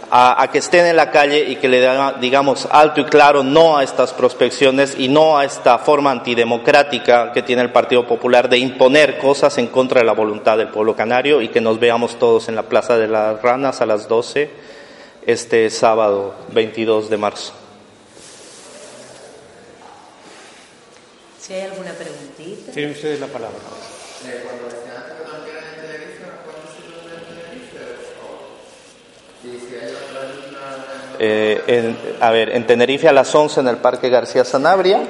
a, 0.09 0.47
que 0.49 0.59
estén 0.59 0.85
en 0.85 0.95
la 0.95 1.11
calle 1.11 1.43
y 1.43 1.57
que 1.57 1.67
le 1.67 1.85
digamos 2.21 2.69
alto 2.71 3.01
y 3.01 3.03
claro 3.03 3.43
no 3.43 3.77
a 3.77 3.83
estas 3.83 4.13
prospecciones 4.13 4.95
y 4.97 5.09
no 5.09 5.37
a 5.37 5.43
esta 5.43 5.77
forma 5.79 6.11
antidemocrática 6.11 7.33
que 7.33 7.41
tiene 7.41 7.63
el 7.63 7.73
Partido 7.73 8.07
Popular 8.07 8.47
de 8.47 8.59
imponer 8.59 9.17
cosas 9.17 9.57
en 9.57 9.67
contra 9.67 9.99
de 9.99 10.05
la 10.05 10.13
voluntad 10.13 10.57
del 10.57 10.69
pueblo 10.69 10.95
canario 10.95 11.41
y 11.41 11.49
que 11.49 11.59
nos 11.59 11.81
veamos 11.81 12.17
todos 12.17 12.47
en 12.47 12.55
la 12.55 12.63
Plaza 12.63 12.97
de 12.97 13.09
las 13.09 13.41
Ranas 13.41 13.81
a 13.81 13.85
las 13.85 14.07
12 14.07 14.49
este 15.25 15.69
sábado 15.69 16.33
22 16.53 17.09
de 17.09 17.17
marzo. 17.17 17.64
Si 21.45 21.53
hay 21.53 21.61
alguna 21.61 21.91
preguntita. 21.91 22.71
Tienen 22.71 22.93
ustedes 22.93 23.19
la 23.19 23.27
palabra. 23.27 23.59
Eh, 31.19 31.61
en, 31.67 31.97
a 32.19 32.31
ver, 32.31 32.49
en 32.49 32.65
Tenerife 32.65 33.07
a 33.07 33.13
las 33.13 33.35
11 33.35 33.59
en 33.59 33.67
el 33.67 33.77
Parque 33.77 34.09
García 34.09 34.43
Sanabria, 34.43 35.03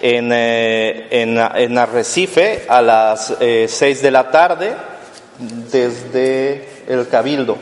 en, 0.00 0.30
eh, 0.32 1.08
en, 1.10 1.76
Arrecife 1.76 2.66
a 2.68 2.80
las 2.80 3.34
eh, 3.40 3.66
6 3.68 4.00
de 4.00 4.10
la 4.12 4.30
tarde 4.30 4.74
desde 5.72 6.68
el 6.86 7.08
Cabildo 7.08 7.58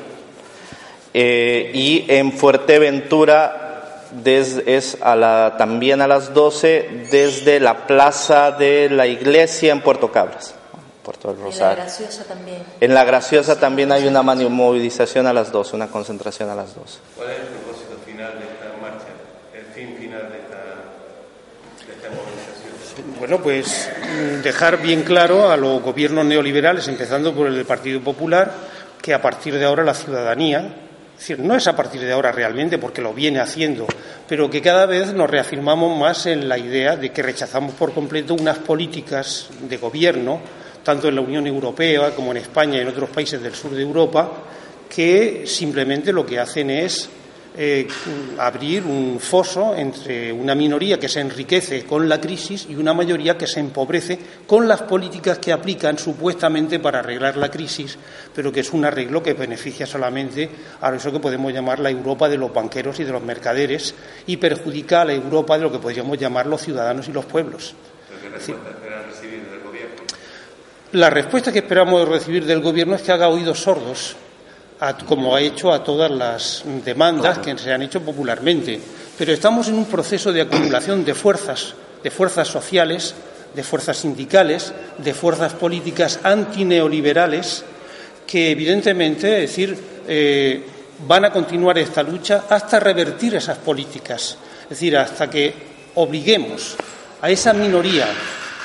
eh, 1.15 1.71
y 1.73 2.05
en 2.09 2.33
Fuerteventura 2.33 3.62
es 4.25 4.99
a 5.01 5.17
la, 5.17 5.55
también 5.57 6.01
a 6.01 6.07
las 6.07 6.35
12 6.35 7.09
desde 7.11 7.61
la 7.61 7.87
plaza 7.87 8.53
de 8.53 8.89
la 8.91 9.07
iglesia 9.07 9.73
en 9.73 9.81
Puerto 9.81 10.13
Cabras. 10.13 10.55
Puerto 11.03 11.33
del 11.33 11.43
Rosario. 11.43 11.73
En 11.73 11.79
la 11.79 11.85
Graciosa 11.85 12.25
también. 12.25 12.63
En 12.81 12.95
la 12.95 13.05
Graciosa 13.05 13.59
también 13.59 13.93
hay 13.93 14.07
una 14.07 14.23
movilización 14.23 15.27
a 15.27 15.33
las 15.33 15.51
12, 15.51 15.77
una 15.77 15.89
concentración 15.89 16.49
a 16.49 16.55
las 16.55 16.75
12. 16.75 16.99
¿Cuál 17.17 17.31
es 17.31 17.39
el 17.39 17.47
propósito 17.47 17.97
final 18.07 18.39
de 18.39 18.45
esta 18.45 18.67
marcha? 18.81 19.07
¿El 19.53 19.65
fin 19.75 19.97
final 19.99 20.29
de 20.31 20.39
esta, 20.39 20.59
de 21.87 21.93
esta 21.93 22.09
movilización? 22.09 23.19
Bueno, 23.19 23.43
pues 23.43 23.91
mm, 23.99 24.43
dejar 24.43 24.81
bien 24.81 25.03
claro 25.03 25.51
a 25.51 25.57
los 25.57 25.83
gobiernos 25.83 26.25
neoliberales, 26.25 26.87
empezando 26.87 27.35
por 27.35 27.49
el 27.49 27.57
del 27.57 27.65
Partido 27.65 28.01
Popular, 28.01 28.53
que 29.01 29.13
a 29.13 29.21
partir 29.21 29.59
de 29.59 29.65
ahora 29.65 29.83
la 29.83 29.95
ciudadanía 29.95 30.82
es 31.23 31.29
decir, 31.29 31.45
no 31.47 31.55
es 31.55 31.69
a 31.69 31.77
partir 31.77 32.01
de 32.01 32.11
ahora 32.11 32.33
realmente, 32.33 32.79
porque 32.79 33.01
lo 33.01 33.15
viene 33.15 33.39
haciendo, 33.39 33.87
pero 34.29 34.51
que 34.51 34.61
cada 34.61 34.87
vez 34.87 35.15
nos 35.15 35.31
reafirmamos 35.31 35.97
más 35.97 36.27
en 36.27 36.49
la 36.49 36.59
idea 36.59 36.97
de 36.97 37.13
que 37.13 37.23
rechazamos 37.23 37.75
por 37.75 37.93
completo 37.93 38.35
unas 38.35 38.59
políticas 38.59 39.49
de 39.69 39.77
gobierno 39.77 40.41
tanto 40.83 41.07
en 41.07 41.15
la 41.15 41.21
Unión 41.21 41.47
Europea 41.47 42.11
como 42.11 42.33
en 42.33 42.39
España 42.39 42.79
y 42.79 42.81
en 42.81 42.89
otros 42.89 43.09
países 43.11 43.41
del 43.41 43.55
sur 43.55 43.71
de 43.71 43.83
Europa, 43.83 44.33
que 44.91 45.45
simplemente 45.47 46.13
lo 46.13 46.27
que 46.27 46.41
hacen 46.41 46.71
es 46.71 47.09
eh, 47.55 47.87
abrir 48.39 48.85
un 48.85 49.21
foso 49.21 49.75
entre 49.75 50.33
una 50.33 50.55
minoría 50.55 50.99
que 50.99 51.09
se 51.09 51.21
enriquece 51.21 51.85
con 51.85 52.09
la 52.09 52.21
crisis 52.21 52.67
y 52.69 52.75
una 52.75 52.95
mayoría 52.95 53.37
que 53.37 53.47
se 53.47 53.61
empobrece 53.61 54.19
con 54.47 54.67
las 54.67 54.83
políticas 54.83 55.39
que 55.39 55.53
aplican 55.53 55.99
supuestamente 55.99 56.79
para 56.79 57.01
arreglar 57.01 57.37
la 57.37 57.51
crisis, 57.51 57.99
pero 58.35 58.51
que 58.51 58.61
es 58.61 58.73
un 58.73 58.85
arreglo 58.85 59.23
que 59.23 59.35
beneficia 59.35 59.87
solamente 59.87 60.49
a 60.81 60.95
eso 60.95 61.13
que 61.13 61.21
podemos 61.21 61.53
llamar 61.53 61.79
la 61.81 61.91
Europa 61.91 62.29
de 62.29 62.39
los 62.39 62.53
banqueros 62.53 62.99
y 63.01 63.05
de 63.05 63.13
los 63.13 63.23
mercaderes 63.23 63.95
y 64.27 64.39
perjudica 64.39 65.03
a 65.03 65.05
la 65.05 65.13
Europa 65.13 65.57
de 65.57 65.65
lo 65.65 65.73
que 65.73 65.79
podríamos 65.79 66.19
llamar 66.19 66.47
los 66.47 66.63
ciudadanos 66.63 67.09
y 67.09 67.13
los 67.13 67.27
pueblos. 67.27 67.75
La 70.93 71.09
respuesta 71.09 71.53
que 71.53 71.61
esperamos 71.61 72.09
recibir 72.09 72.45
del 72.45 72.61
Gobierno 72.61 72.95
es 72.95 73.03
que 73.03 73.13
haga 73.13 73.29
oídos 73.29 73.61
sordos, 73.61 74.17
como 75.07 75.37
ha 75.37 75.41
hecho 75.41 75.73
a 75.73 75.85
todas 75.85 76.11
las 76.11 76.65
demandas 76.85 77.39
que 77.39 77.57
se 77.57 77.73
han 77.73 77.83
hecho 77.83 78.01
popularmente. 78.01 78.81
Pero 79.17 79.33
estamos 79.33 79.69
en 79.69 79.75
un 79.75 79.85
proceso 79.87 80.33
de 80.33 80.43
acumulación 80.43 81.05
de 81.05 81.15
fuerzas, 81.15 81.75
de 82.03 82.11
fuerzas 82.11 82.49
sociales, 82.49 83.15
de 83.55 83.63
fuerzas 83.63 83.99
sindicales, 83.99 84.73
de 84.99 85.15
fuerzas 85.15 85.53
políticas 85.53 86.21
antineoliberales, 86.25 87.65
que 88.27 88.51
evidentemente, 88.51 89.45
es 89.45 89.51
decir, 89.51 89.79
eh, 90.09 90.67
van 91.07 91.27
a 91.27 91.33
continuar 91.33 91.79
esta 91.79 92.03
lucha 92.03 92.45
hasta 92.49 92.81
revertir 92.81 93.35
esas 93.35 93.59
políticas, 93.59 94.37
es 94.65 94.71
decir, 94.71 94.97
hasta 94.97 95.29
que 95.29 95.55
obliguemos 95.95 96.77
a 97.21 97.31
esa 97.31 97.53
minoría 97.53 98.07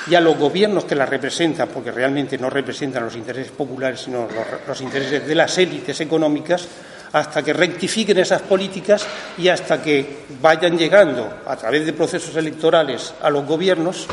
y 0.09 0.15
a 0.15 0.21
los 0.21 0.37
gobiernos 0.37 0.85
que 0.85 0.95
la 0.95 1.05
representan, 1.05 1.69
porque 1.69 1.91
realmente 1.91 2.37
no 2.37 2.49
representan 2.49 3.03
los 3.05 3.15
intereses 3.15 3.51
populares, 3.51 4.01
sino 4.01 4.27
los, 4.67 4.81
intereses 4.81 5.27
de 5.27 5.35
las 5.35 5.57
élites 5.57 5.99
económicas, 6.01 6.67
hasta 7.11 7.41
que 7.41 7.53
rectifiquen 7.53 8.17
esas 8.19 8.41
políticas 8.41 9.05
y 9.37 9.47
hasta 9.47 9.81
que 9.81 10.25
vayan 10.41 10.77
llegando 10.77 11.41
a 11.45 11.55
través 11.55 11.85
de 11.85 11.93
procesos 11.93 12.35
electorales 12.35 13.13
a 13.21 13.29
los 13.29 13.45
gobiernos 13.45 14.07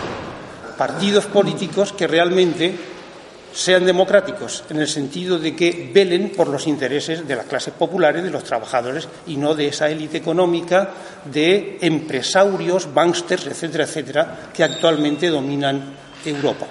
partidos 0.79 1.27
políticos 1.27 1.93
que 1.93 2.07
realmente 2.07 2.75
sean 3.55 3.87
democráticos, 3.87 4.65
en 4.69 4.81
el 4.81 4.89
sentido 4.89 5.39
de 5.39 5.55
que 5.55 5.91
velen 5.95 6.31
por 6.31 6.49
los 6.49 6.67
intereses 6.67 7.27
de 7.27 7.37
las 7.37 7.47
clases 7.47 7.73
populares, 7.73 8.25
de 8.25 8.31
los 8.31 8.43
trabajadores, 8.43 9.09
y 9.29 9.37
no 9.37 9.55
de 9.55 9.69
esa 9.69 9.89
élite 9.89 10.19
económica 10.19 10.91
de 11.25 11.79
empresarios, 11.81 12.93
banksters, 12.93 13.47
etcétera, 13.47 13.85
etcétera, 13.85 14.51
que 14.53 14.65
actualmente 14.65 15.29
dominan 15.29 15.95
Europa. 16.25 16.67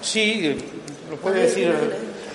Sí, 0.00 0.56
lo 1.10 1.16
puede 1.16 1.42
decir 1.42 1.74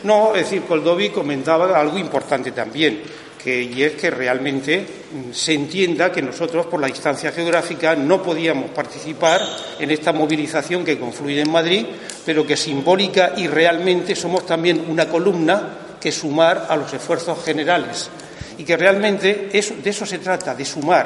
no, 0.04 0.36
es 0.36 0.44
decir, 0.44 0.64
Coldovi 0.64 1.10
comentaba 1.10 1.80
algo 1.80 1.98
importante 1.98 2.52
también, 2.52 3.02
que, 3.42 3.62
y 3.62 3.84
es 3.84 3.94
que 3.94 4.10
realmente 4.10 4.80
mm, 4.82 5.34
se 5.34 5.54
entienda 5.54 6.12
que 6.12 6.22
nosotros, 6.22 6.66
por 6.68 6.80
la 6.80 6.88
distancia 6.88 7.32
geográfica, 7.32 7.96
no 7.96 8.22
podíamos 8.22 8.72
participar 8.72 9.42
en 9.80 9.92
esta 9.92 10.14
movilización 10.14 10.84
que 10.86 10.98
confluye 10.98 11.42
en 11.42 11.52
Madrid, 11.52 11.86
pero 12.26 12.46
que 12.46 12.56
simbólica 12.56 13.34
y 13.36 13.48
realmente 13.48 14.16
somos 14.16 14.46
también 14.46 14.86
una 14.88 15.08
columna 15.08 15.78
que 16.00 16.12
sumar 16.12 16.68
a 16.70 16.76
los 16.76 16.94
esfuerzos 16.94 17.44
generales. 17.44 18.10
Y 18.58 18.64
que 18.64 18.78
realmente 18.78 19.50
de 19.52 19.90
eso 19.90 20.06
se 20.06 20.20
trata, 20.20 20.54
de 20.54 20.66
sumar. 20.66 21.06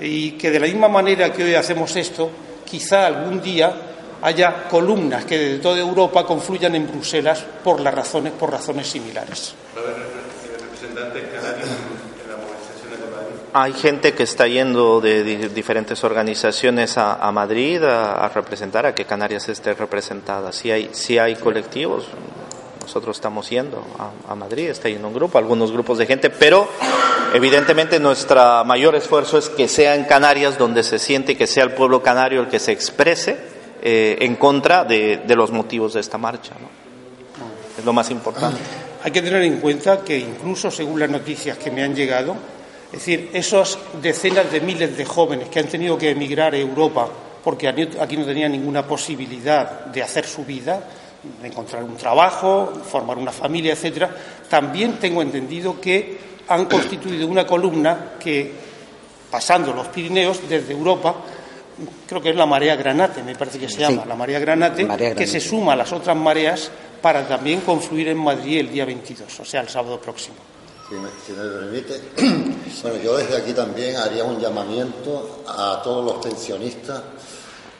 Y 0.00 0.32
que 0.32 0.50
de 0.50 0.60
la 0.60 0.66
misma 0.66 0.88
manera 0.88 1.32
que 1.32 1.44
hoy 1.44 1.54
hacemos 1.54 1.94
esto, 1.96 2.30
quizá 2.64 3.06
algún 3.06 3.40
día 3.40 3.93
haya 4.24 4.68
columnas 4.70 5.26
que 5.26 5.38
desde 5.38 5.58
toda 5.58 5.78
Europa 5.78 6.24
confluyan 6.24 6.74
en 6.74 6.88
Bruselas 6.88 7.44
por 7.62 7.78
las 7.80 7.94
razones, 7.94 8.32
por 8.32 8.50
razones 8.50 8.86
similares. 8.88 9.54
Hay 13.52 13.72
gente 13.74 14.14
que 14.14 14.22
está 14.22 14.48
yendo 14.48 15.02
de 15.02 15.22
diferentes 15.50 16.02
organizaciones 16.04 16.96
a, 16.96 17.30
Madrid 17.32 17.84
a, 17.84 18.28
representar, 18.30 18.86
a 18.86 18.94
que 18.94 19.04
Canarias 19.04 19.48
esté 19.50 19.74
representada. 19.74 20.52
Si 20.52 20.70
hay, 20.70 20.88
si 20.92 21.18
hay 21.18 21.36
colectivos, 21.36 22.06
nosotros 22.80 23.18
estamos 23.18 23.50
yendo 23.50 23.84
a, 24.26 24.34
Madrid, 24.34 24.70
está 24.70 24.88
yendo 24.88 25.06
un 25.06 25.14
grupo, 25.14 25.36
algunos 25.36 25.70
grupos 25.70 25.98
de 25.98 26.06
gente, 26.06 26.30
pero 26.30 26.66
evidentemente 27.34 28.00
nuestro 28.00 28.64
mayor 28.64 28.94
esfuerzo 28.94 29.36
es 29.36 29.50
que 29.50 29.68
sea 29.68 29.94
en 29.94 30.04
Canarias 30.04 30.56
donde 30.56 30.82
se 30.82 30.98
siente 30.98 31.36
que 31.36 31.46
sea 31.46 31.64
el 31.64 31.72
pueblo 31.72 32.02
canario 32.02 32.40
el 32.40 32.48
que 32.48 32.58
se 32.58 32.72
exprese 32.72 33.53
eh, 33.86 34.16
en 34.20 34.36
contra 34.36 34.82
de, 34.82 35.22
los 35.28 35.50
motivos 35.52 35.92
de 35.92 36.00
esta 36.00 36.16
marcha. 36.16 36.54
Es 37.78 37.84
lo 37.84 37.92
más 37.92 38.10
importante. 38.10 38.58
Hay 39.02 39.10
que 39.10 39.20
tener 39.20 39.42
en 39.42 39.60
cuenta 39.60 40.02
que 40.02 40.18
incluso 40.18 40.70
según 40.70 40.98
las 40.98 41.10
noticias 41.10 41.58
que 41.58 41.70
me 41.70 41.82
han 41.82 41.94
llegado, 41.94 42.34
es 42.86 43.00
decir, 43.00 43.28
esas 43.34 43.78
decenas 44.00 44.50
de 44.50 44.62
miles 44.62 44.96
de 44.96 45.04
jóvenes 45.04 45.50
que 45.50 45.60
han 45.60 45.68
tenido 45.68 45.98
que 45.98 46.08
emigrar 46.08 46.54
a 46.54 46.56
Europa 46.56 47.10
porque 47.44 47.68
aquí 47.68 48.16
no 48.16 48.24
tenían 48.24 48.52
ninguna 48.52 48.86
posibilidad 48.86 49.84
de 49.84 50.02
hacer 50.02 50.24
su 50.24 50.46
vida, 50.46 50.82
de 51.42 51.46
encontrar 51.46 51.84
un 51.84 51.94
trabajo, 51.94 52.72
formar 52.90 53.18
una 53.18 53.32
familia, 53.32 53.74
etcétera, 53.74 54.16
también 54.48 54.94
tengo 54.94 55.20
entendido 55.20 55.78
que 55.78 56.16
han 56.48 56.64
constituido 56.64 57.28
una 57.28 57.46
columna 57.46 58.14
que, 58.18 58.50
pasando 59.30 59.74
los 59.74 59.88
Pirineos 59.88 60.40
desde 60.48 60.72
Europa, 60.72 61.16
creo 62.06 62.20
que 62.20 62.30
es 62.30 62.36
la 62.36 62.46
marea 62.46 62.76
Granate, 62.76 63.22
me 63.22 63.34
parece 63.34 63.58
que 63.58 63.68
se 63.68 63.80
llama, 63.80 64.04
la 64.04 64.14
marea 64.14 64.38
Granate, 64.38 64.86
que 65.14 65.26
se 65.26 65.40
suma 65.40 65.72
a 65.72 65.76
las 65.76 65.92
otras 65.92 66.16
mareas 66.16 66.70
para 67.00 67.26
también 67.26 67.60
confluir 67.60 68.08
en 68.08 68.18
Madrid 68.18 68.60
el 68.60 68.70
día 68.70 68.84
22, 68.84 69.40
o 69.40 69.44
sea, 69.44 69.60
el 69.60 69.68
sábado 69.68 70.00
próximo. 70.00 70.36
Si 70.88 70.94
me, 70.94 71.08
permite, 71.48 72.00
bueno, 72.82 73.02
yo 73.02 73.16
desde 73.16 73.36
aquí 73.36 73.52
también 73.52 73.96
haría 73.96 74.22
un 74.24 74.38
llamamiento 74.38 75.42
a 75.48 75.80
todos 75.82 76.04
los 76.04 76.24
pensionistas 76.24 77.02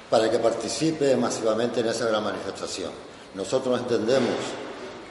para 0.08 0.30
que 0.30 0.38
participen 0.38 1.20
masivamente 1.20 1.80
en 1.80 1.86
esa 1.86 2.06
gran 2.06 2.24
manifestación. 2.24 2.90
Nosotros 3.34 3.78
entendemos 3.80 4.34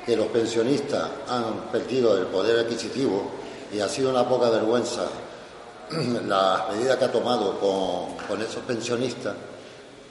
que 0.06 0.16
los 0.16 0.28
pensionistas 0.28 1.10
han 1.30 1.72
perdido 1.72 2.18
el 2.18 2.28
poder 2.28 2.60
adquisitivo 2.60 3.32
y 3.72 3.80
ha 3.80 3.88
sido 3.88 4.10
una 4.10 4.28
poca 4.28 4.50
vergüenza 4.50 5.06
la 6.28 6.68
medida 6.72 6.98
que 6.98 7.06
ha 7.06 7.12
tomado 7.12 7.60
con, 7.60 8.42
esos 8.42 8.64
pensionistas 8.64 9.36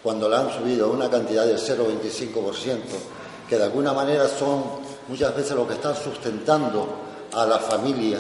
cuando 0.02 0.28
le 0.28 0.36
han 0.36 0.50
subido 0.50 0.90
una 0.90 1.08
cantidad 1.08 1.46
del 1.46 1.58
0,25%, 1.58 2.78
que 3.48 3.56
de 3.56 3.64
alguna 3.64 3.92
manera 3.92 4.26
son 4.28 4.64
muchas 5.08 5.34
veces 5.36 5.52
lo 5.52 5.66
que 5.66 5.74
están 5.74 5.94
sustentando 5.94 6.86
a 7.32 7.46
la 7.46 7.58
familia 7.58 8.18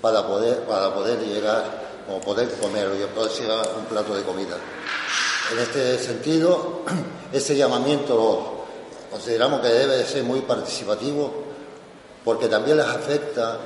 para 0.00 0.26
poder, 0.26 0.64
para 0.64 0.92
poder 0.94 1.20
llegar 1.20 1.88
o 2.10 2.20
poder 2.20 2.50
comer 2.58 2.88
o 2.88 3.06
poder 3.14 3.30
llegar 3.32 3.66
un 3.78 3.84
plato 3.84 4.14
de 4.14 4.22
comida. 4.22 4.56
En 5.52 5.58
este 5.58 5.98
sentido, 5.98 6.82
ese 7.32 7.56
llamamiento 7.56 8.64
consideramos 9.10 9.60
que 9.60 9.68
debe 9.68 10.04
ser 10.04 10.24
muy 10.24 10.40
participativo 10.40 11.48
porque 12.24 12.48
también 12.48 12.76
les 12.76 12.86
afecta 12.86 13.58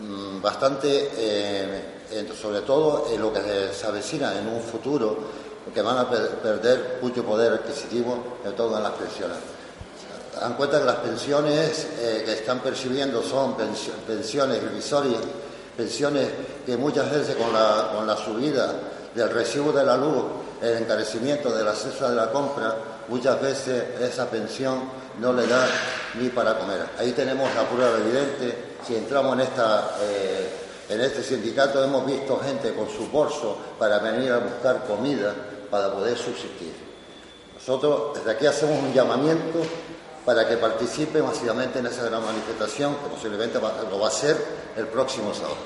mm, 0.00 0.40
bastante, 0.40 1.10
eh, 1.16 1.82
sobre 2.40 2.60
todo 2.62 3.08
en 3.12 3.20
lo 3.20 3.32
que 3.32 3.70
se 3.72 3.86
avecina 3.86 4.38
en 4.38 4.48
un 4.48 4.60
futuro, 4.60 5.16
que 5.72 5.82
van 5.82 5.98
a 5.98 6.08
perder 6.08 6.98
mucho 7.02 7.24
poder 7.24 7.52
adquisitivo, 7.52 8.38
sobre 8.42 8.56
todo 8.56 8.76
en 8.76 8.82
las 8.82 8.92
pensiones 8.92 9.36
dan 10.40 10.54
cuenta 10.54 10.78
que 10.78 10.84
las 10.84 10.96
pensiones 10.96 11.86
eh, 11.98 12.22
que 12.24 12.32
están 12.32 12.60
percibiendo 12.60 13.22
son 13.22 13.56
pensiones 13.56 14.62
irrisorias, 14.62 15.20
pensiones 15.76 16.28
que 16.64 16.76
muchas 16.76 17.10
veces 17.10 17.36
con 17.36 17.52
la, 17.52 17.90
con 17.94 18.06
la 18.06 18.16
subida 18.16 18.72
del 19.14 19.30
recibo 19.30 19.72
de 19.72 19.84
la 19.84 19.96
luz, 19.96 20.24
el 20.62 20.78
encarecimiento 20.78 21.50
de 21.50 21.64
la 21.64 21.74
cesta 21.74 22.10
de 22.10 22.16
la 22.16 22.30
compra, 22.30 22.76
muchas 23.08 23.40
veces 23.40 24.00
esa 24.00 24.26
pensión 24.26 24.82
no 25.20 25.32
le 25.32 25.46
da 25.46 25.66
ni 26.20 26.28
para 26.28 26.58
comer. 26.58 26.84
Ahí 26.98 27.12
tenemos 27.12 27.52
la 27.54 27.62
prueba 27.62 27.96
evidente. 27.98 28.76
Si 28.86 28.94
entramos 28.94 29.34
en, 29.34 29.40
esta, 29.40 29.96
eh, 30.02 30.48
en 30.88 31.00
este 31.00 31.22
sindicato, 31.22 31.82
hemos 31.84 32.06
visto 32.06 32.38
gente 32.38 32.72
con 32.74 32.88
su 32.88 33.08
bolso 33.08 33.58
para 33.78 33.98
venir 33.98 34.32
a 34.32 34.38
buscar 34.38 34.84
comida 34.86 35.34
para 35.70 35.92
poder 35.92 36.16
subsistir. 36.16 36.72
Nosotros 37.54 38.14
desde 38.14 38.30
aquí 38.30 38.46
hacemos 38.46 38.82
un 38.82 38.92
llamamiento 38.92 39.60
para 40.24 40.48
que 40.48 40.56
participe 40.56 41.22
masivamente 41.22 41.78
en 41.78 41.86
esa 41.86 42.04
gran 42.04 42.24
manifestación 42.24 42.94
que 42.96 43.08
posiblemente 43.08 43.58
lo 43.58 43.98
va 43.98 44.06
a 44.06 44.08
hacer 44.08 44.36
el 44.76 44.86
próximo 44.86 45.34
sábado. 45.34 45.56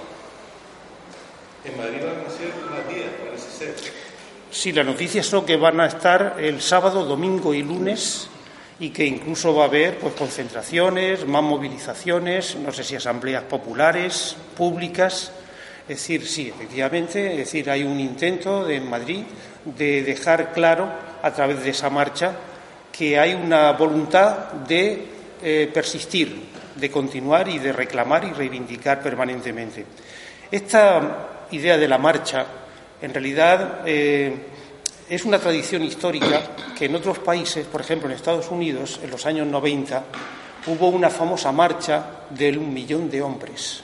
En 1.65 1.77
Madrid 1.77 2.01
van 2.03 2.27
a 2.27 2.31
ser 2.31 2.53
más 2.69 2.89
días, 2.89 3.11
parece 3.25 3.51
ser. 3.51 3.75
Sí, 4.51 4.73
las 4.73 4.85
noticias 4.85 5.27
son 5.27 5.47
que 5.47 5.57
van 5.57 5.81
a 5.81 5.87
estar 5.87 6.37
el 6.39 6.61
sábado, 6.61 7.05
domingo 7.05 7.55
y 7.55 7.63
lunes 7.63 8.29
y 8.81 8.91
que 8.91 9.05
incluso 9.05 9.55
va 9.55 9.65
a 9.65 9.67
haber 9.69 9.99
pues 9.99 10.15
concentraciones, 10.15 11.27
más 11.27 11.43
movilizaciones, 11.43 12.57
no 12.57 12.73
sé 12.73 12.83
si 12.85 12.97
asambleas 12.97 13.45
populares, 13.45 14.37
públicas. 14.57 15.33
Es 15.83 15.99
decir, 15.99 16.27
sí, 16.27 16.49
efectivamente, 16.49 17.33
es 17.33 17.39
decir, 17.39 17.71
hay 17.71 17.85
un 17.85 17.99
intento 18.01 18.65
de, 18.65 18.77
en 18.77 18.89
Madrid 18.89 19.25
de 19.65 20.03
dejar 20.03 20.53
claro 20.53 20.91
a 21.23 21.31
través 21.33 21.63
de 21.63 21.71
esa 21.71 21.91
marcha 21.91 22.35
que 22.91 23.19
hay 23.19 23.35
una 23.35 23.73
voluntad 23.73 24.53
de 24.53 25.07
eh, 25.43 25.71
persistir, 25.73 26.51
de 26.77 26.91
continuar 26.91 27.49
y 27.49 27.59
de 27.59 27.73
reclamar 27.73 28.25
y 28.25 28.33
reivindicar 28.33 29.03
permanentemente. 29.03 29.85
Esta 30.51 31.47
idea 31.51 31.79
de 31.79 31.89
la 31.89 31.99
marcha, 31.99 32.47
en 33.01 33.13
realidad, 33.13 33.81
eh, 33.87 34.35
es 35.15 35.25
una 35.25 35.39
tradición 35.39 35.83
histórica 35.83 36.43
que 36.77 36.87
en 36.87 36.95
otros 36.95 37.19
países, 37.19 37.67
por 37.67 37.81
ejemplo 37.81 38.09
en 38.09 38.15
Estados 38.15 38.51
Unidos, 38.51 39.01
en 39.03 39.11
los 39.11 39.27
años 39.27 39.47
90, 39.47 40.05
hubo 40.69 40.89
una 40.89 41.11
famosa 41.11 41.53
marcha 41.53 42.25
del 42.31 42.59
un 42.59 42.73
millón 42.73 43.11
de 43.11 43.21
hombres 43.21 43.83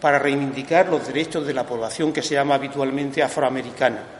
para 0.00 0.18
reivindicar 0.18 0.88
los 0.88 1.06
derechos 1.06 1.46
de 1.46 1.54
la 1.54 1.66
población 1.66 2.12
que 2.12 2.22
se 2.22 2.34
llama 2.34 2.56
habitualmente 2.56 3.22
afroamericana 3.22 4.16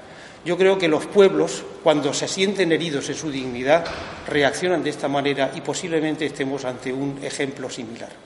yo 0.46 0.56
creo 0.56 0.78
que 0.78 0.86
los 0.86 1.06
pueblos, 1.06 1.64
cuando 1.82 2.14
se 2.14 2.28
sienten 2.28 2.70
heridos 2.70 3.08
en 3.08 3.16
su 3.16 3.32
dignidad, 3.32 3.84
reaccionan 4.28 4.80
de 4.84 4.90
esta 4.90 5.08
manera 5.08 5.50
y 5.56 5.60
posiblemente 5.60 6.24
estemos 6.24 6.64
ante 6.64 6.92
un 6.92 7.18
ejemplo 7.20 7.68
similar. 7.68 8.25